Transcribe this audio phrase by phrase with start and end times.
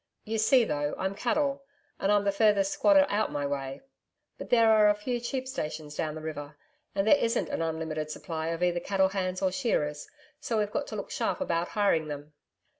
[0.23, 1.63] 'You see, though, I'm cattle
[1.99, 3.81] and I'm the furthest squatter out my way.
[4.39, 6.57] But there are a few sheep stations down the river,
[6.95, 10.09] and there isn't an unlimited supply of either cattle hands or shearers,
[10.39, 12.33] so we've got to look sharp about hiring them.